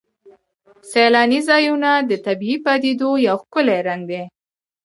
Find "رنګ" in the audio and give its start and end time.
3.87-4.01